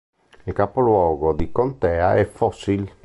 [0.47, 2.91] Il capoluogo di contea è Fossil.